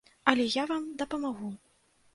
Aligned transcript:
Але 0.31 0.47
я 0.61 0.65
вам 0.73 0.89
дапамагу. 1.03 1.55